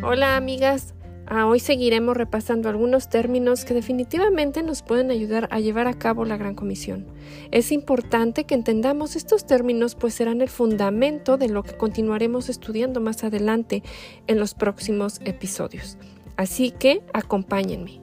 Hola 0.00 0.36
amigas, 0.36 0.94
ah, 1.26 1.46
hoy 1.46 1.58
seguiremos 1.58 2.16
repasando 2.16 2.68
algunos 2.68 3.08
términos 3.10 3.64
que 3.64 3.74
definitivamente 3.74 4.62
nos 4.62 4.82
pueden 4.82 5.10
ayudar 5.10 5.48
a 5.50 5.58
llevar 5.58 5.88
a 5.88 5.98
cabo 5.98 6.24
la 6.24 6.36
Gran 6.36 6.54
Comisión. 6.54 7.08
Es 7.50 7.72
importante 7.72 8.44
que 8.44 8.54
entendamos 8.54 9.16
estos 9.16 9.44
términos 9.44 9.96
pues 9.96 10.14
serán 10.14 10.40
el 10.40 10.50
fundamento 10.50 11.36
de 11.36 11.48
lo 11.48 11.64
que 11.64 11.76
continuaremos 11.76 12.48
estudiando 12.48 13.00
más 13.00 13.24
adelante 13.24 13.82
en 14.28 14.38
los 14.38 14.54
próximos 14.54 15.20
episodios. 15.24 15.98
Así 16.36 16.70
que 16.70 17.02
acompáñenme. 17.12 18.00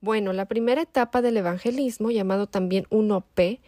Bueno, 0.00 0.32
la 0.32 0.46
primera 0.46 0.80
etapa 0.80 1.20
del 1.20 1.36
evangelismo, 1.36 2.10
llamado 2.10 2.46
también 2.46 2.86
1P, 2.88 3.60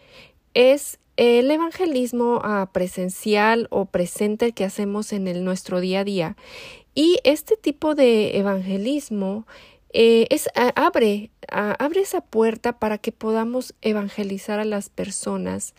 es 0.55 0.99
el 1.17 1.51
evangelismo 1.51 2.41
ah, 2.43 2.69
presencial 2.71 3.67
o 3.69 3.85
presente 3.85 4.53
que 4.53 4.63
hacemos 4.63 5.11
en 5.13 5.27
el, 5.27 5.43
nuestro 5.43 5.81
día 5.81 6.01
a 6.01 6.03
día. 6.03 6.37
Y 6.95 7.19
este 7.23 7.57
tipo 7.57 7.95
de 7.95 8.37
evangelismo 8.37 9.45
eh, 9.93 10.27
abre, 10.75 11.31
abre 11.49 12.01
esa 12.01 12.21
puerta 12.21 12.79
para 12.79 12.97
que 12.97 13.11
podamos 13.11 13.73
evangelizar 13.81 14.59
a 14.59 14.65
las 14.65 14.89
personas 14.89 15.73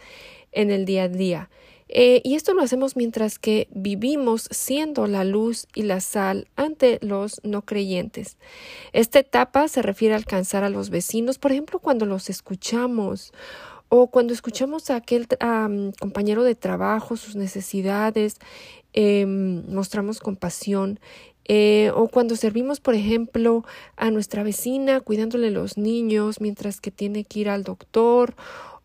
en 0.53 0.71
el 0.71 0.85
día 0.85 1.05
a 1.05 1.09
día. 1.09 1.51
Eh, 1.89 2.21
y 2.23 2.35
esto 2.35 2.53
lo 2.53 2.63
hacemos 2.63 2.97
mientras 2.97 3.39
que 3.39 3.69
vivimos 3.71 4.49
siendo 4.51 5.07
la 5.07 5.25
luz 5.25 5.67
y 5.75 5.83
la 5.83 6.01
sal 6.01 6.47
ante 6.55 6.99
los 7.01 7.41
no 7.45 7.63
creyentes. 7.63 8.37
Esta 8.93 9.21
etapa 9.21 9.69
se 9.69 9.81
refiere 9.83 10.15
a 10.15 10.19
alcanzar 10.19 10.65
a 10.65 10.71
los 10.71 10.91
vecinos, 10.91 11.39
por 11.39 11.53
ejemplo, 11.53 11.79
cuando 11.79 12.05
los 12.05 12.29
escuchamos 12.29 13.33
o 13.89 14.09
cuando 14.09 14.33
escuchamos 14.33 14.91
a 14.91 14.97
aquel 14.97 15.27
compañero 15.99 16.45
de 16.45 16.55
trabajo, 16.55 17.17
sus 17.17 17.37
necesidades, 17.37 18.37
em, 18.93 19.65
mostramos 19.73 20.21
compasión. 20.21 21.01
Eh, 21.51 21.91
o 21.95 22.09
cuando 22.09 22.37
servimos, 22.37 22.81
por 22.81 22.95
ejemplo, 22.95 23.65
a 23.97 24.11
nuestra 24.11 24.43
vecina 24.43 25.01
cuidándole 25.01 25.51
los 25.51 25.79
niños 25.79 26.43
mientras 26.43 26.81
que 26.81 26.91
tiene 26.91 27.25
que 27.25 27.41
ir 27.41 27.49
al 27.49 27.65
doctor, 27.65 28.35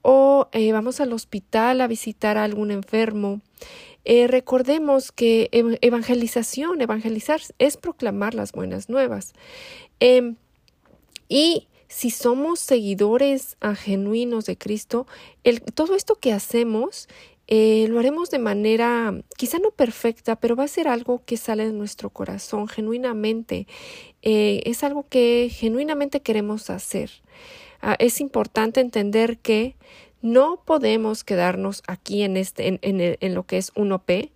o 0.02 0.48
eh, 0.54 0.72
vamos 0.72 1.02
al 1.02 1.12
hospital 1.12 1.81
a 1.81 1.88
visitar 1.88 2.38
a 2.38 2.46
algún 2.46 2.72
enfermo. 2.72 3.42
Eh, 4.06 4.28
recordemos 4.28 5.12
que 5.12 5.50
evangelización, 5.81 6.81
evangelizar 6.81 7.42
es 7.59 7.78
proclamar 7.78 8.34
las 8.34 8.52
buenas 8.54 8.90
nuevas. 8.90 9.34
Em, 10.00 10.36
y 11.28 11.68
si 11.94 12.10
somos 12.10 12.60
seguidores 12.60 13.56
genuinos 13.78 14.46
de 14.46 14.58
Cristo, 14.58 15.06
todo 15.76 15.96
esto 15.96 16.16
que 16.16 16.34
hacemos 16.34 17.08
eh, 17.48 17.86
lo 17.88 18.00
haremos 18.00 18.32
de 18.32 18.40
manera 18.40 19.14
quizá 19.38 19.60
no 19.60 19.70
perfecta, 19.70 20.36
pero 20.36 20.56
va 20.56 20.64
a 20.64 20.68
ser 20.68 20.88
algo 20.88 21.22
que 21.24 21.38
sale 21.38 21.68
de 21.68 21.72
nuestro 21.72 22.10
corazón 22.10 22.68
genuinamente. 22.68 23.68
Eh, 24.24 24.64
es 24.66 24.84
algo 24.84 25.06
que 25.08 25.50
genuinamente 25.52 26.22
queremos 26.22 26.72
hacer. 26.72 27.12
Ah, 27.80 27.96
es 28.00 28.22
importante 28.22 28.82
entender 28.82 29.38
que 29.38 29.76
no 30.24 30.64
podemos 30.66 31.24
quedarnos 31.24 31.84
aquí 31.86 32.24
en, 32.24 32.38
este, 32.38 32.80
en, 32.82 33.36
lo 33.36 33.44
que 33.44 33.58
es 33.58 33.72
un 33.76 33.92
OP. 33.92 34.32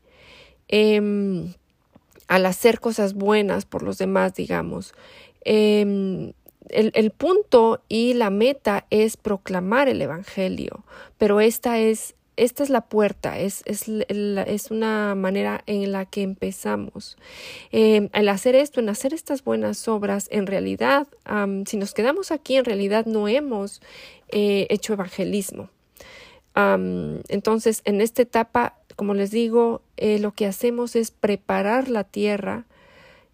Em, 0.68 1.54
al 2.28 2.46
hacer 2.46 2.80
cosas 2.80 3.16
buenas 3.16 3.66
por 3.66 3.82
los 3.82 3.98
demás, 3.98 4.36
digamos. 4.36 4.94
Em, 5.44 6.34
el, 6.70 7.12
punto 7.12 7.82
y 7.88 8.14
la 8.14 8.30
meta 8.30 8.86
es 8.90 9.18
proclamar 9.18 9.90
el 9.90 10.02
Evangelio, 10.02 10.84
pero 11.18 11.40
esta 11.40 11.80
es, 11.80 12.16
esta 12.36 12.64
es 12.64 12.70
la 12.70 12.82
puerta, 12.82 13.40
es, 13.40 13.64
es, 13.66 13.88
es, 13.88 14.72
una 14.72 15.16
manera 15.16 15.64
en 15.66 15.92
la 15.92 16.06
que 16.06 16.22
empezamos. 16.22 17.18
Eh, 17.72 18.10
al 18.14 18.30
hacer 18.30 18.56
esto, 18.56 18.80
en 18.80 18.90
hacer 18.90 19.14
estas 19.14 19.44
buenas 19.44 19.88
obras, 19.88 20.28
en 20.32 20.48
realidad, 20.48 21.08
si 21.66 21.78
nos 21.78 21.94
quedamos 21.94 22.32
aquí, 22.32 22.56
en 22.56 22.66
realidad 22.66 23.06
no 23.06 23.28
hemos 23.28 23.82
eh, 24.30 24.68
hecho 24.70 24.94
evangelismo. 24.94 25.70
entonces, 26.56 27.82
en 27.86 28.02
esta 28.02 28.22
etapa, 28.22 28.78
como 28.96 29.14
les 29.14 29.30
digo, 29.30 29.82
eh, 29.96 30.18
lo 30.20 30.32
que 30.32 30.48
hacemos 30.48 30.96
es 30.96 31.12
preparar 31.12 31.88
la 31.88 32.04
tierra 32.04 32.66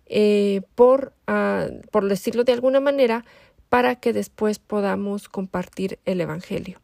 eh, 0.08 0.62
por, 0.76 1.14
ah, 1.28 1.68
por 1.92 2.08
decirlo 2.08 2.44
de 2.44 2.54
alguna 2.54 2.80
manera, 2.80 3.26
para 3.70 3.96
que 3.96 4.14
después 4.14 4.60
podamos 4.60 5.30
compartir 5.30 6.00
el 6.06 6.22
Evangelio. 6.22 6.80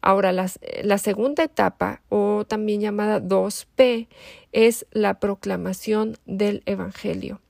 Ahora, 0.00 0.32
la 0.32 0.98
segunda 0.98 1.44
etapa, 1.44 2.02
o 2.08 2.44
también 2.46 2.80
llamada 2.80 3.20
2P, 3.20 4.08
es 4.52 4.86
la 4.90 5.18
proclamación 5.20 6.16
del 6.26 6.62
Evangelio. 6.66 7.40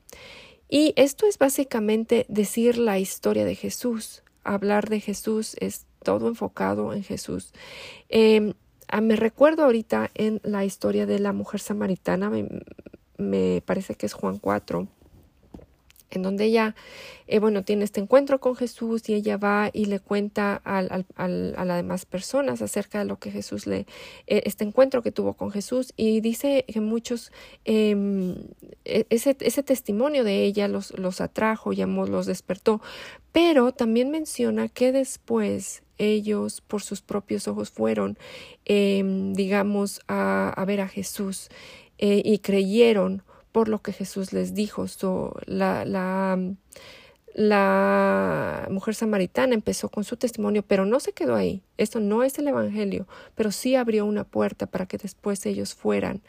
Y 0.69 0.93
esto 0.95 1.27
es 1.27 1.37
básicamente 1.37 2.25
decir 2.27 2.77
la 2.77 2.99
historia 2.99 3.45
de 3.45 3.55
Jesús. 3.55 4.23
Hablar 4.43 4.89
de 4.89 4.99
Jesús 4.99 5.55
es 5.59 5.85
todo 6.03 6.27
enfocado 6.27 6.93
en 6.93 7.03
Jesús. 7.03 7.53
Ah, 8.89 9.01
me 9.01 9.17
recuerdo 9.17 9.63
ahorita 9.63 10.09
en 10.13 10.39
la 10.43 10.63
historia 10.63 11.05
de 11.05 11.19
la 11.19 11.33
mujer 11.33 11.59
samaritana, 11.59 12.31
me 13.17 13.61
parece 13.65 13.95
que 13.95 14.05
es 14.05 14.13
Juan 14.13 14.37
4, 14.37 14.87
en 16.11 16.21
donde 16.21 16.45
ella, 16.45 16.75
eh, 17.27 17.39
bueno, 17.39 17.63
tiene 17.63 17.83
este 17.83 17.99
encuentro 17.99 18.39
con 18.39 18.55
Jesús 18.55 19.09
y 19.09 19.13
ella 19.13 19.37
va 19.37 19.69
y 19.73 19.85
le 19.85 19.99
cuenta 19.99 20.55
al, 20.63 21.05
al, 21.15 21.53
a 21.57 21.65
las 21.65 21.77
demás 21.77 22.05
personas 22.05 22.61
acerca 22.61 22.99
de 22.99 23.05
lo 23.05 23.19
que 23.19 23.31
Jesús 23.31 23.67
le, 23.67 23.85
eh, 24.27 24.43
este 24.45 24.63
encuentro 24.63 25.01
que 25.01 25.11
tuvo 25.11 25.33
con 25.33 25.51
Jesús. 25.51 25.93
Y 25.97 26.21
dice 26.21 26.65
que 26.67 26.81
muchos, 26.81 27.31
em, 27.65 28.35
e, 28.85 29.05
ese, 29.09 29.35
ese 29.39 29.63
testimonio 29.63 30.23
de 30.23 30.43
ella 30.43 30.67
los, 30.67 30.97
los 30.97 31.21
atrajo, 31.21 31.73
llamó, 31.73 32.05
los 32.05 32.25
despertó, 32.25 32.81
pero 33.31 33.71
también 33.71 34.09
menciona 34.09 34.69
que 34.69 34.91
después 34.91 35.83
ellos 35.97 36.61
por 36.61 36.81
sus 36.81 37.01
propios 37.01 37.47
ojos 37.47 37.71
fueron, 37.71 38.17
em, 38.65 39.33
digamos, 39.33 40.01
a, 40.07 40.49
a, 40.49 40.65
ver 40.65 40.81
a 40.81 40.87
Jesús 40.87 41.49
eh, 41.97 42.21
y 42.23 42.39
creyeron 42.39 43.23
por 43.57 43.69
lo 43.69 43.81
que 43.81 43.91
Jesús 43.91 44.33
les 44.33 44.53
dijo. 44.53 44.85
la, 45.47 45.83
la, 45.83 46.39
la 47.33 48.67
mujer 48.69 48.93
samaritana 48.93 49.55
empezó 49.55 49.89
con 49.89 50.03
su 50.03 50.15
testimonio, 50.15 50.61
pero 50.61 50.85
no 50.85 50.99
se 50.99 51.11
quedó 51.13 51.33
ahí. 51.33 51.63
Esto 51.75 51.99
no 51.99 52.21
es 52.21 52.37
el 52.37 52.49
Evangelio, 52.49 53.07
pero 53.33 53.51
sí 53.51 53.73
abrió 53.73 54.05
una 54.05 54.25
puerta 54.25 54.67
para 54.67 54.85
que 54.85 54.99
después 54.99 55.43
ellos 55.47 55.73
fueran 55.73 56.21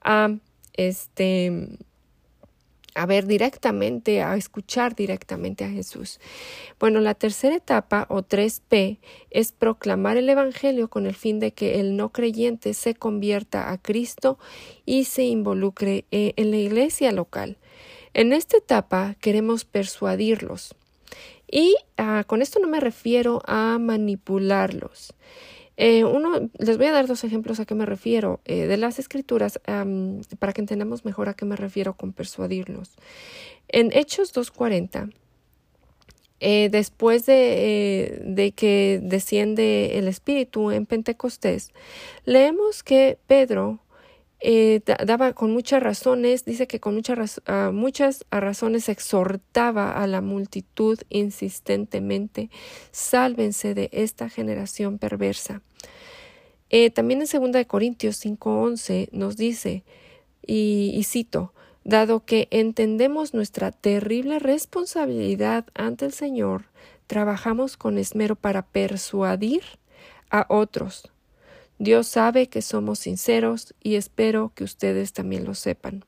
a 0.00 0.34
este 0.72 1.68
a 2.94 3.06
ver 3.06 3.26
directamente, 3.26 4.22
a 4.22 4.36
escuchar 4.36 4.94
directamente 4.94 5.64
a 5.64 5.70
Jesús. 5.70 6.20
Bueno, 6.78 7.00
la 7.00 7.14
tercera 7.14 7.56
etapa 7.56 8.06
o 8.08 8.22
3P 8.22 8.98
es 9.30 9.52
proclamar 9.52 10.16
el 10.16 10.28
Evangelio 10.28 10.88
con 10.88 11.06
el 11.06 11.14
fin 11.14 11.40
de 11.40 11.52
que 11.52 11.80
el 11.80 11.96
no 11.96 12.10
creyente 12.10 12.74
se 12.74 12.94
convierta 12.94 13.70
a 13.70 13.78
Cristo 13.78 14.38
y 14.86 15.04
se 15.04 15.24
involucre 15.24 16.04
eh, 16.10 16.32
en 16.36 16.50
la 16.50 16.58
iglesia 16.58 17.12
local. 17.12 17.56
En 18.14 18.32
esta 18.32 18.56
etapa 18.56 19.14
queremos 19.20 19.64
persuadirlos. 19.64 20.74
Y 21.50 21.74
ah, 21.96 22.24
con 22.26 22.42
esto 22.42 22.60
no 22.60 22.68
me 22.68 22.80
refiero 22.80 23.42
a 23.46 23.78
manipularlos. 23.80 25.14
Eh, 25.82 26.04
uno, 26.04 26.50
les 26.58 26.76
voy 26.76 26.88
a 26.88 26.92
dar 26.92 27.06
dos 27.06 27.24
ejemplos 27.24 27.58
a 27.58 27.64
qué 27.64 27.74
me 27.74 27.86
refiero 27.86 28.42
eh, 28.44 28.66
de 28.66 28.76
las 28.76 28.98
escrituras 28.98 29.58
para 30.38 30.52
que 30.52 30.60
entendamos 30.60 31.06
mejor 31.06 31.30
a 31.30 31.34
qué 31.34 31.46
me 31.46 31.56
refiero 31.56 31.94
con 31.94 32.12
persuadirlos. 32.12 32.98
En 33.66 33.90
Hechos 33.90 34.34
2.40, 34.34 35.14
eh, 36.40 36.68
después 36.70 37.24
de, 37.24 38.20
de, 38.26 38.52
que 38.52 39.00
desciende 39.02 39.98
el 39.98 40.06
Espíritu 40.06 40.70
en 40.70 40.84
Pentecostés, 40.84 41.72
leemos 42.26 42.82
que 42.82 43.16
Pedro 43.26 43.80
eh, 44.40 44.80
daba 45.04 45.34
con 45.34 45.50
muchas 45.50 45.82
razones, 45.82 46.44
dice 46.44 46.66
que 46.66 46.80
con 46.80 46.94
muchas, 46.94 47.42
uh, 47.46 47.72
muchas 47.72 48.24
razones 48.30 48.88
exhortaba 48.88 49.92
a 49.92 50.06
la 50.06 50.22
multitud 50.22 50.98
insistentemente, 51.10 52.48
sálvense 52.90 53.74
de 53.74 53.90
esta 53.92 54.30
generación 54.30 54.98
perversa. 54.98 55.60
Eh, 56.70 56.90
también 56.90 57.20
en 57.22 57.52
2 57.52 57.66
Corintios 57.66 58.16
5:11 58.24 59.10
nos 59.12 59.36
dice, 59.36 59.84
y, 60.46 60.92
y 60.94 61.04
cito, 61.04 61.52
dado 61.84 62.24
que 62.24 62.48
entendemos 62.50 63.34
nuestra 63.34 63.72
terrible 63.72 64.38
responsabilidad 64.38 65.66
ante 65.74 66.06
el 66.06 66.12
Señor, 66.12 66.64
trabajamos 67.06 67.76
con 67.76 67.98
esmero 67.98 68.36
para 68.36 68.62
persuadir 68.62 69.62
a 70.30 70.46
otros 70.48 71.10
Dios 71.80 72.06
sabe 72.06 72.46
que 72.48 72.62
somos 72.62 73.00
sinceros 73.00 73.74
y 73.82 73.96
espero 73.96 74.52
que 74.54 74.62
ustedes 74.62 75.12
también 75.12 75.44
lo 75.44 75.54
sepan. 75.54 76.04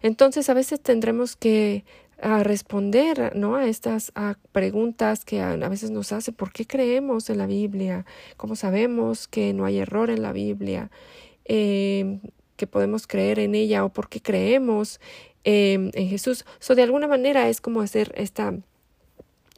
Entonces 0.00 0.48
a 0.48 0.54
veces 0.54 0.80
tendremos 0.80 1.36
que 1.36 1.84
ah, 2.22 2.42
responder 2.42 3.36
¿no? 3.36 3.56
a 3.56 3.66
estas 3.66 4.12
preguntas 4.52 5.26
que 5.26 5.42
a, 5.42 5.56
veces 5.68 5.90
nos 5.90 6.12
hacen 6.12 6.34
¿por 6.34 6.52
qué 6.52 6.66
creemos 6.66 7.28
en 7.28 7.38
la 7.38 7.46
Biblia? 7.46 8.06
¿Cómo 8.38 8.56
sabemos 8.56 9.28
que 9.28 9.52
no 9.52 9.66
hay 9.66 9.78
error 9.78 10.08
en 10.08 10.22
la 10.22 10.32
Biblia? 10.32 10.90
eh, 11.44 12.20
que 12.56 12.66
podemos 12.66 13.06
creer 13.06 13.38
en 13.38 13.54
ella 13.54 13.84
o 13.84 13.92
por 13.92 14.08
qué 14.08 14.20
creemos 14.20 15.00
en 15.42 15.92
Jesús. 15.92 16.46
So, 16.58 16.74
de 16.74 16.82
alguna 16.82 17.06
manera 17.06 17.48
es 17.48 17.60
como 17.60 17.80
hacer 17.80 18.14
esta 18.16 18.54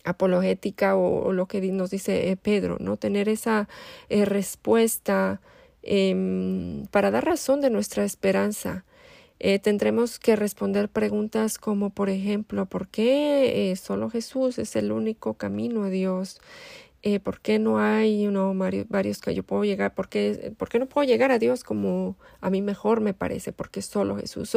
apologética 0.06 0.96
o, 0.96 1.32
lo 1.32 1.46
que 1.46 1.60
nos 1.72 1.90
dice 1.90 2.38
Pedro, 2.40 2.78
¿no? 2.80 2.96
Tener 2.96 3.28
esa 3.28 3.68
respuesta 4.08 5.40
em, 5.82 6.86
para 6.90 7.10
dar 7.10 7.24
razón 7.26 7.60
de 7.60 7.70
nuestra 7.70 8.04
esperanza. 8.04 8.84
Eh, 9.38 9.58
tendremos 9.58 10.18
que 10.18 10.34
responder 10.34 10.88
preguntas 10.88 11.58
como, 11.58 11.90
por 11.90 12.08
ejemplo, 12.08 12.64
¿por 12.66 12.88
qué 12.88 13.70
eh, 13.70 13.76
solo 13.76 14.08
Jesús 14.08 14.58
es 14.58 14.76
el 14.76 14.92
único 14.92 15.34
camino 15.34 15.84
a 15.84 15.90
Dios? 15.90 16.40
Eh, 17.02 17.20
¿Por 17.20 17.40
qué 17.40 17.58
no 17.58 17.78
hay 17.78 18.26
uno, 18.26 18.52
varios 18.88 19.20
que 19.20 19.34
yo 19.34 19.42
puedo 19.42 19.64
llegar? 19.64 19.94
¿Por 19.94 20.08
qué, 20.08 20.52
¿Por 20.56 20.68
qué, 20.68 20.78
no 20.78 20.86
puedo 20.86 21.06
llegar 21.06 21.30
a 21.30 21.38
Dios 21.38 21.62
como 21.62 22.16
a 22.40 22.50
mí 22.50 22.62
mejor 22.62 23.00
me 23.00 23.14
parece? 23.14 23.52
Porque 23.52 23.82
solo 23.82 24.16
Jesús. 24.16 24.56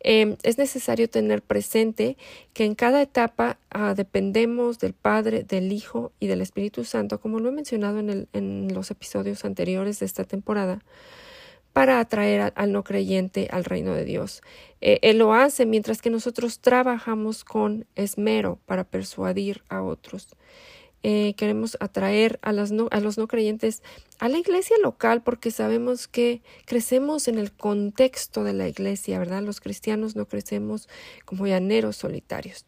Em, 0.00 0.36
es 0.42 0.58
necesario 0.58 1.08
tener 1.08 1.42
presente 1.42 2.16
que 2.52 2.64
en 2.64 2.74
cada 2.74 3.02
etapa 3.02 3.58
ah, 3.70 3.94
dependemos 3.94 4.78
del 4.78 4.92
Padre, 4.92 5.42
del 5.42 5.72
Hijo 5.72 6.12
y 6.20 6.28
del 6.28 6.40
Espíritu 6.40 6.84
Santo, 6.84 7.20
como 7.20 7.40
lo 7.40 7.48
he 7.48 7.52
mencionado 7.52 7.98
en, 7.98 8.10
el, 8.10 8.28
en 8.32 8.72
los 8.74 8.90
episodios 8.90 9.44
anteriores 9.44 9.98
de 10.00 10.06
esta 10.06 10.24
temporada 10.24 10.80
para 11.72 12.00
atraer 12.00 12.52
al 12.54 12.72
no 12.72 12.84
creyente 12.84 13.48
al 13.50 13.64
reino 13.64 13.94
de 13.94 14.04
Dios. 14.04 14.42
Eh, 14.80 14.98
él 15.02 15.18
lo 15.18 15.34
hace 15.34 15.66
mientras 15.66 16.02
que 16.02 16.10
nosotros 16.10 16.60
trabajamos 16.60 17.44
con 17.44 17.86
esmero 17.94 18.58
para 18.66 18.84
persuadir 18.84 19.62
a 19.68 19.82
otros. 19.82 20.28
Eh, 21.02 21.34
queremos 21.36 21.76
atraer 21.80 22.38
a, 22.42 22.52
los 22.52 22.70
no 22.72 23.28
creyentes 23.28 23.82
a 24.20 24.28
la 24.28 24.38
iglesia 24.38 24.76
local 24.82 25.22
porque 25.22 25.50
sabemos 25.50 26.06
que 26.06 26.42
crecemos 26.64 27.26
en 27.26 27.38
el 27.38 27.52
contexto 27.52 28.44
de 28.44 28.52
la 28.52 28.68
iglesia, 28.68 29.18
¿verdad? 29.18 29.42
Los 29.42 29.60
cristianos 29.60 30.14
no 30.14 30.26
crecemos 30.26 30.88
como 31.24 31.46
llaneros 31.46 31.96
solitarios. 31.96 32.66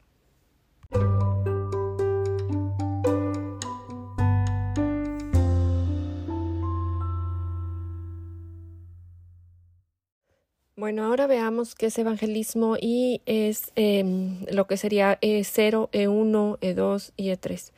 Bueno, 10.76 11.04
ahora 11.04 11.26
veamos 11.26 11.74
qué 11.76 11.86
es 11.86 11.98
evangelismo 11.98 12.76
y 12.78 13.22
es 13.26 13.72
em, 13.76 14.44
lo 14.50 14.66
que 14.66 14.76
sería 14.76 15.18
E0, 15.20 15.88
E1, 15.92 16.58
E2 16.58 17.12
y 17.16 17.28
E3. 17.28 17.72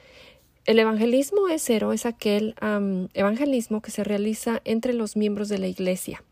El 0.67 0.81
evangelismo 0.81 1.49
E0 1.49 1.95
es 1.95 2.07
aquel 2.07 2.57
evangelismo 3.15 3.81
que 3.81 3.93
se 3.93 4.03
realiza 4.03 4.61
entre 4.65 4.95
los 4.95 5.17
miembros 5.17 5.49
de 5.49 5.59
la 5.59 5.69
iglesia. 5.69 6.25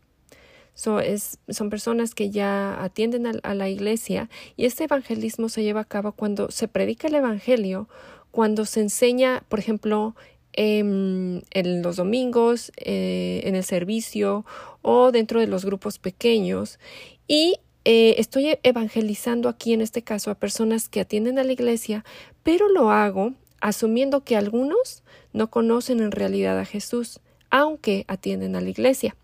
es, 1.01 1.39
son 1.47 1.69
personas 1.69 2.13
que 2.13 2.29
ya 2.31 2.83
atienden 2.83 3.27
a, 3.41 3.55
la 3.55 3.69
iglesia 3.69 4.29
y 4.57 4.65
este 4.65 4.83
evangelismo 4.83 5.47
se 5.47 5.63
lleva 5.63 5.81
a 5.81 5.85
cabo 5.85 6.11
cuando 6.11 6.51
se 6.51 6.67
predica 6.67 7.07
el 7.07 7.15
evangelio, 7.15 7.87
cuando 8.31 8.65
se 8.65 8.81
enseña, 8.81 9.41
por 9.47 9.59
ejemplo, 9.59 10.15
en 10.51 11.41
los 11.81 11.95
domingos, 11.95 12.73
eh, 12.75 13.41
en 13.45 13.55
el 13.55 13.63
servicio 13.63 14.45
o 14.81 15.13
dentro 15.13 15.39
de 15.39 15.47
los 15.47 15.63
grupos 15.63 15.97
pequeños. 15.97 16.77
Y 17.25 17.55
eh, 17.85 18.15
estoy 18.17 18.57
evangelizando 18.63 19.47
aquí 19.47 19.71
en 19.71 19.79
este 19.79 20.01
caso 20.01 20.29
a 20.29 20.35
personas 20.35 20.89
que 20.89 20.99
atienden 20.99 21.39
a 21.39 21.45
la 21.45 21.53
iglesia, 21.53 22.03
pero 22.43 22.67
lo 22.67 22.91
hago 22.91 23.33
asumiendo 23.65 24.23
que 24.23 24.35
algunos 24.35 25.01
no 25.33 25.49
conocen 25.49 25.99
en 25.99 26.11
realidad 26.11 26.59
a 26.59 26.65
Jesús, 26.65 27.19
aunque 27.49 28.05
atienden 28.07 28.55
a 28.55 28.61
la 28.61 28.69
iglesia. 28.69 29.15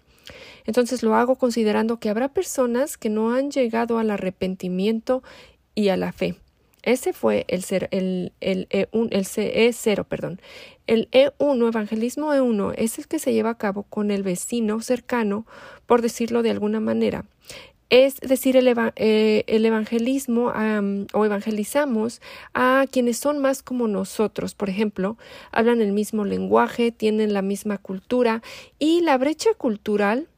Entonces 0.66 1.04
lo 1.04 1.14
hago 1.14 1.36
considerando 1.36 2.00
que 2.00 2.10
habrá 2.10 2.30
personas 2.30 2.98
que 2.98 3.10
no 3.10 3.36
han 3.36 3.52
llegado 3.52 4.00
al 4.00 4.10
arrepentimiento 4.10 5.22
y 5.76 5.90
a 5.90 5.98
la 5.98 6.12
fe. 6.12 6.38
Ese 6.82 7.14
fue 7.14 7.46
el, 7.50 7.62
ser, 7.62 7.88
el, 7.92 8.34
el, 8.42 8.68
E1, 8.70 9.10
el 9.12 9.26
E0, 9.26 10.06
perdón. 10.06 10.42
El 10.88 11.08
E1, 11.12 11.68
evangelismo 11.68 12.34
E1, 12.34 12.74
es 12.78 12.98
el 12.98 13.08
que 13.08 13.20
se 13.20 13.34
lleva 13.34 13.52
a 13.52 13.58
cabo 13.60 13.84
con 13.84 14.10
el 14.10 14.24
vecino 14.24 14.82
cercano, 14.82 15.46
por 15.86 16.02
decirlo 16.02 16.42
de 16.42 16.50
alguna 16.50 16.80
manera. 16.80 17.26
Es 17.92 18.22
decir, 18.22 18.56
el, 18.56 18.74
eh, 18.96 19.44
el 19.48 19.66
evangelismo 19.66 20.54
o 21.14 21.26
evangelizamos 21.26 22.22
a 22.54 22.86
quienes 22.90 23.18
son 23.18 23.40
más 23.40 23.62
como 23.62 23.90
nosotros. 23.90 24.56
Por 24.56 24.70
ejemplo, 24.70 25.18
hablan 25.52 25.82
el 25.82 25.92
mismo 25.92 26.24
lenguaje, 26.24 26.94
tienen 26.94 27.34
la 27.34 27.42
misma 27.42 27.78
cultura 27.78 28.42
y 28.80 29.02
la 29.02 29.18
brecha 29.18 29.50
cultural 29.58 30.30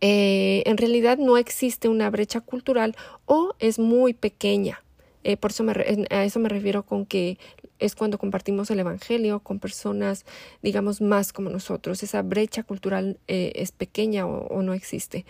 eh, 0.00 0.62
en 0.66 0.76
realidad 0.76 1.18
no 1.18 1.38
existe 1.38 1.88
una 1.88 2.08
brecha 2.10 2.40
cultural 2.40 2.94
o 3.26 3.54
es 3.58 3.80
muy 3.80 4.14
pequeña. 4.14 4.80
Eh, 5.24 5.36
por 5.36 5.50
eso 5.50 5.64
me, 5.64 5.72
a 6.10 6.24
eso 6.24 6.38
me 6.38 6.48
refiero 6.48 6.84
con 6.84 7.04
que 7.04 7.36
es 7.84 7.94
cuando 7.94 8.18
compartimos 8.18 8.70
el 8.70 8.80
Evangelio 8.80 9.40
con 9.40 9.58
personas, 9.58 10.24
digamos, 10.62 11.00
más 11.00 11.32
como 11.32 11.50
nosotros. 11.50 12.02
Esa 12.02 12.22
brecha 12.22 12.62
cultural 12.62 13.18
eh, 13.28 13.52
es 13.56 13.72
pequeña 13.72 14.26
o, 14.26 14.62
no 14.62 14.72
existe. 14.72 15.26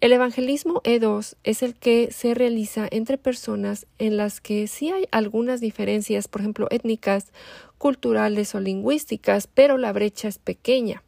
El 0.00 0.12
evangelismo 0.12 0.80
E2 0.82 1.36
es 1.44 1.62
el 1.62 1.74
que 1.74 2.10
se 2.10 2.34
realiza 2.34 2.88
entre 2.90 3.18
personas 3.18 3.86
en 3.98 4.16
las 4.16 4.40
que 4.40 4.66
sí 4.66 4.90
hay 4.90 5.06
algunas 5.10 5.60
diferencias, 5.60 6.28
por 6.28 6.40
ejemplo, 6.40 6.66
étnicas, 6.70 7.32
culturales 7.78 8.54
o 8.54 8.60
lingüísticas, 8.60 9.46
pero 9.46 9.76
la 9.76 9.92
brecha 9.92 10.28
es 10.28 10.38
pequeña. 10.38 11.02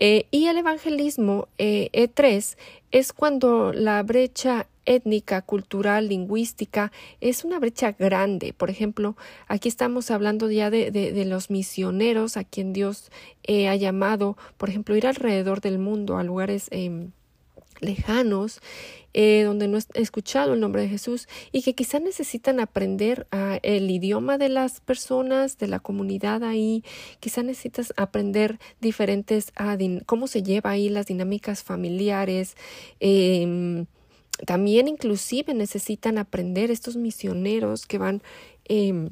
Eh, 0.00 0.26
y 0.30 0.46
el 0.46 0.58
evangelismo 0.58 1.46
E3 1.58 2.56
es 2.90 3.12
cuando 3.12 3.72
la 3.72 4.02
brecha 4.02 4.66
étnica, 4.90 5.42
cultural, 5.42 6.08
lingüística, 6.08 6.90
es 7.20 7.44
una 7.44 7.58
brecha 7.58 7.92
grande. 7.92 8.52
Por 8.52 8.70
ejemplo, 8.70 9.16
aquí 9.46 9.68
estamos 9.68 10.10
hablando 10.10 10.50
ya 10.50 10.70
de, 10.70 10.90
de, 10.90 11.24
los 11.24 11.50
misioneros 11.50 12.36
a 12.36 12.44
quien 12.44 12.72
Dios 12.72 13.10
eh, 13.44 13.68
ha 13.68 13.76
llamado, 13.76 14.36
por 14.56 14.68
ejemplo, 14.68 14.96
ir 14.96 15.06
alrededor 15.06 15.60
del 15.60 15.78
mundo 15.78 16.16
a 16.16 16.24
lugares 16.24 16.66
em, 16.72 17.12
lejanos 17.80 18.60
eh, 19.12 19.42
donde 19.44 19.66
no 19.66 19.76
he 19.78 20.00
escuchado 20.00 20.54
el 20.54 20.60
nombre 20.60 20.82
de 20.82 20.88
Jesús 20.88 21.28
y 21.50 21.62
que 21.62 21.74
quizá 21.74 21.98
necesitan 21.98 22.60
aprender 22.60 23.26
ah, 23.32 23.58
el 23.62 23.90
idioma 23.90 24.38
de 24.38 24.48
las 24.48 24.80
personas, 24.80 25.58
de 25.58 25.66
la 25.66 25.80
comunidad 25.80 26.44
ahí, 26.44 26.84
quizá 27.18 27.42
necesitas 27.42 27.92
aprender 27.96 28.60
diferentes, 28.80 29.52
ah, 29.56 29.76
cómo 30.06 30.28
se 30.28 30.44
lleva 30.44 30.70
ahí 30.70 30.88
las 30.88 31.06
dinámicas 31.06 31.64
familiares, 31.64 32.56
eh, 33.00 33.84
también 34.46 34.88
inclusive 34.88 35.54
necesitan 35.54 36.18
aprender 36.18 36.70
estos 36.70 36.96
misioneros 36.96 37.86
que 37.86 37.98
van 37.98 38.22
eh, 38.68 39.08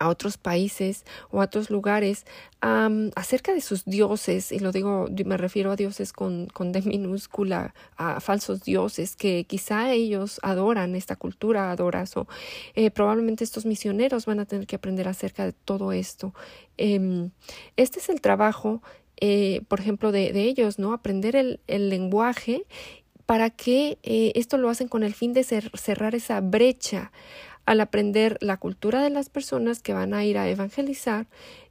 a 0.00 0.08
otros 0.08 0.38
países 0.38 1.04
o 1.30 1.40
a 1.40 1.44
otros 1.44 1.70
lugares 1.70 2.26
acerca 2.60 3.54
de 3.54 3.60
sus 3.60 3.84
dioses, 3.84 4.52
y 4.52 4.58
lo 4.58 4.72
digo, 4.72 5.06
me 5.24 5.36
refiero 5.38 5.70
a 5.70 5.76
dioses 5.76 6.12
con, 6.12 6.46
con 6.46 6.72
D 6.72 6.82
minúscula, 6.82 7.74
a 7.96 8.20
falsos 8.20 8.64
dioses 8.64 9.16
que 9.16 9.44
quizá 9.44 9.92
ellos 9.92 10.40
adoran, 10.42 10.94
esta 10.94 11.16
cultura 11.16 11.70
adora, 11.70 12.04
o 12.16 12.26
eh, 12.74 12.90
probablemente 12.90 13.44
estos 13.44 13.64
misioneros 13.64 14.26
van 14.26 14.40
a 14.40 14.46
tener 14.46 14.66
que 14.66 14.76
aprender 14.76 15.08
acerca 15.08 15.46
de 15.46 15.52
todo 15.52 15.92
esto. 15.92 16.34
Em, 16.76 17.30
este 17.76 18.00
es 18.00 18.08
el 18.08 18.20
trabajo 18.20 18.82
eh, 19.22 19.60
por 19.68 19.80
ejemplo, 19.80 20.12
de, 20.12 20.32
de, 20.32 20.44
ellos, 20.44 20.78
¿no? 20.78 20.94
Aprender 20.94 21.36
el, 21.36 21.60
el 21.66 21.90
lenguaje 21.90 22.64
para 23.26 23.50
que 23.50 23.98
eh, 24.02 24.32
esto 24.34 24.56
lo 24.56 24.70
hacen 24.70 24.88
con 24.88 25.02
el 25.02 25.12
fin 25.12 25.34
de 25.34 25.44
cerrar 25.44 26.14
esa 26.14 26.40
brecha 26.40 27.12
al 27.70 27.80
aprender 27.80 28.36
la 28.40 28.56
cultura 28.56 29.00
de 29.00 29.10
las 29.10 29.28
personas 29.28 29.80
que 29.80 29.92
van 29.92 30.12
a 30.12 30.24
ir 30.24 30.38
a 30.38 30.48
evangelizar 30.48 31.28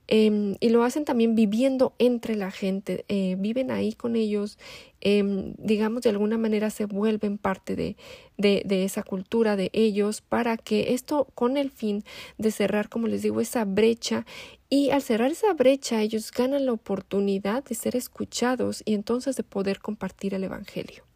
em, 0.07 0.55
y 0.61 0.69
lo 0.69 0.83
hacen 0.83 1.03
también 1.03 1.35
viviendo 1.35 1.93
entre 1.99 2.37
la 2.37 2.51
gente, 2.51 3.03
eh, 3.09 3.35
viven 3.37 3.69
ahí 3.69 3.91
con 3.91 4.15
ellos, 4.15 4.57
em, 5.01 5.55
digamos 5.57 6.01
de 6.03 6.11
alguna 6.11 6.37
manera 6.37 6.69
se 6.69 6.85
vuelven 6.85 7.37
parte 7.37 7.75
de, 7.75 7.97
de, 8.37 8.61
de, 8.65 8.85
esa 8.85 9.03
cultura 9.03 9.57
de 9.57 9.71
ellos 9.73 10.21
para 10.21 10.55
que 10.55 10.93
esto 10.93 11.27
con 11.35 11.57
el 11.57 11.69
fin 11.69 12.05
de 12.37 12.51
cerrar, 12.51 12.87
como 12.87 13.07
les 13.07 13.21
digo, 13.21 13.41
esa 13.41 13.65
brecha 13.65 14.25
y 14.69 14.91
al 14.91 15.01
cerrar 15.01 15.31
esa 15.31 15.53
brecha 15.53 16.01
ellos 16.01 16.31
ganan 16.31 16.65
la 16.65 16.71
oportunidad 16.71 17.65
de 17.65 17.75
ser 17.75 17.97
escuchados 17.97 18.83
y 18.85 18.93
entonces 18.93 19.35
de 19.35 19.43
poder 19.43 19.79
compartir 19.79 20.33
el 20.33 20.45
Evangelio. 20.45 21.08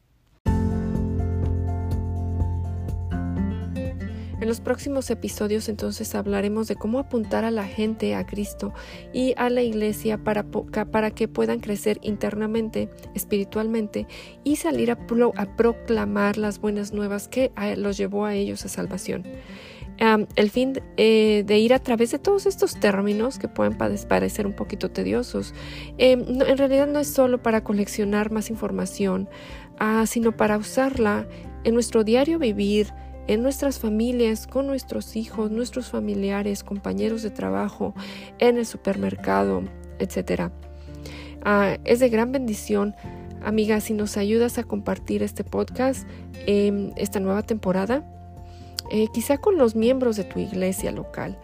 En 4.44 4.50
los 4.50 4.60
próximos 4.60 5.10
episodios 5.10 5.70
entonces 5.70 6.14
hablaremos 6.16 6.68
de 6.68 6.76
cómo 6.76 7.00
apuntar 7.00 7.46
a 7.46 7.50
la 7.50 7.64
gente 7.64 8.14
a 8.14 8.26
Cristo 8.26 8.74
y 9.14 9.34
a 9.38 9.50
la 9.50 9.62
iglesia 9.62 10.18
para, 10.18 10.44
para 10.44 11.12
que 11.12 11.30
puedan 11.30 11.62
crecer 11.62 11.98
internamente, 12.02 12.90
espiritualmente 13.16 14.06
y 14.44 14.58
salir 14.58 14.92
a, 14.92 14.98
proclamar 15.56 16.38
las 16.38 16.60
buenas 16.60 16.92
nuevas 16.92 17.30
que 17.30 17.54
los 17.78 17.96
llevó 17.96 18.26
a 18.26 18.36
ellos 18.36 18.66
a 18.66 18.68
salvación. 18.68 19.24
el 20.36 20.50
fin 20.50 20.74
eh, 20.98 21.44
de 21.46 21.60
ir 21.60 21.74
a 21.74 21.80
través 21.80 22.12
de 22.12 22.20
todos 22.20 22.46
estos 22.46 22.78
términos 22.78 23.40
que 23.40 23.48
pueden 23.48 23.78
parecer 23.78 24.46
un 24.46 24.58
poquito 24.58 24.92
tediosos, 24.92 25.54
em, 25.98 26.20
en 26.42 26.58
realidad 26.58 26.88
no 26.88 27.00
es 27.00 27.08
solo 27.08 27.42
para 27.42 27.64
coleccionar 27.64 28.30
más 28.30 28.50
información, 28.50 29.30
ah, 29.80 30.04
sino 30.06 30.36
para 30.36 30.58
usarla 30.58 31.30
en 31.64 31.76
nuestro 31.76 32.04
diario 32.04 32.40
vivir, 32.40 32.94
en 33.28 33.44
nuestras 33.44 33.80
familias, 33.80 34.48
con 34.48 34.68
nuestros 34.68 35.16
hijos, 35.16 35.52
nuestros 35.52 35.90
familiares, 35.90 36.64
compañeros 36.64 37.24
de 37.24 37.30
trabajo, 37.30 37.94
en 38.40 38.58
el 38.58 38.66
supermercado, 38.66 39.64
etc. 40.00 40.52
Ah, 41.44 41.78
es 41.84 42.00
de 42.00 42.10
gran 42.10 42.32
bendición, 42.32 42.96
amiga, 43.44 43.80
si 43.80 43.94
nos 43.94 44.18
ayudas 44.18 44.58
a 44.58 44.64
compartir 44.64 45.24
este 45.24 45.44
podcast, 45.44 46.08
en 46.46 46.94
esta 46.98 47.20
nueva 47.20 47.44
temporada 47.44 48.04
eh, 48.92 49.08
quizá 49.14 49.38
con 49.38 49.58
los 49.58 49.76
miembros 49.76 50.18
de 50.18 50.24
tu 50.24 50.40
iglesia 50.40 50.92
local. 50.92 51.38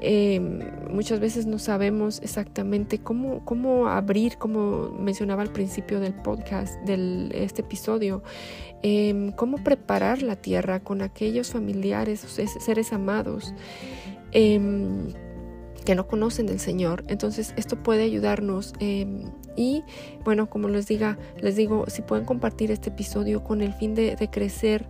Em, 0.00 0.60
muchas 0.90 1.20
veces 1.20 1.46
no 1.46 1.58
sabemos 1.58 2.20
exactamente 2.22 2.98
cómo, 2.98 3.44
cómo 3.44 3.88
abrir, 3.88 4.36
como 4.36 4.90
mencionaba 4.90 5.42
al 5.42 5.52
principio 5.52 6.00
del 6.00 6.14
podcast, 6.14 6.78
de 6.82 7.30
este 7.32 7.62
episodio, 7.62 8.22
em, 8.82 9.32
cómo 9.32 9.58
preparar 9.58 10.22
la 10.22 10.36
tierra 10.36 10.80
con 10.80 11.02
aquellos 11.02 11.50
familiares, 11.50 12.20
seres 12.20 12.92
amados 12.92 13.54
em, 14.32 15.12
que 15.84 15.94
no 15.94 16.06
conocen 16.06 16.46
del 16.46 16.60
Señor. 16.60 17.04
Entonces 17.08 17.54
esto 17.56 17.82
puede 17.82 18.02
ayudarnos 18.02 18.74
y 18.80 19.82
bueno, 20.24 20.50
como 20.50 20.68
les 20.68 20.88
diga, 20.88 21.16
les 21.40 21.56
digo, 21.56 21.84
si 21.88 22.02
pueden 22.02 22.26
compartir 22.26 22.70
este 22.70 22.90
episodio 22.90 23.42
con 23.44 23.62
el 23.62 23.72
fin 23.72 23.94
de, 23.94 24.16
crecer 24.30 24.86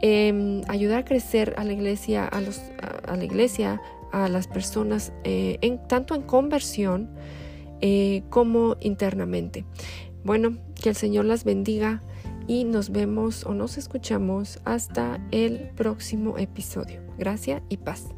Em, 0.00 0.62
ayudar 0.68 1.00
a 1.00 1.04
crecer 1.04 1.54
a 1.56 1.64
la 1.64 1.72
iglesia, 1.72 2.24
a, 2.24 2.40
los, 2.40 2.62
a, 3.08 3.16
la 3.16 3.24
iglesia, 3.24 3.80
a 4.12 4.28
las 4.28 4.46
personas, 4.46 5.12
eh, 5.24 5.58
en, 5.60 5.86
tanto 5.88 6.14
en 6.14 6.22
conversión 6.22 7.10
eh, 7.80 8.22
como 8.30 8.76
internamente. 8.80 9.64
Bueno, 10.24 10.56
que 10.80 10.90
el 10.90 10.96
Señor 10.96 11.24
las 11.24 11.44
bendiga 11.44 12.02
y 12.46 12.64
nos 12.64 12.90
vemos 12.90 13.44
o 13.44 13.54
nos 13.54 13.78
escuchamos 13.78 14.60
hasta 14.64 15.20
el 15.30 15.70
próximo 15.76 16.38
episodio. 16.38 17.02
Gracias 17.18 17.62
y 17.68 17.76
paz. 17.76 18.08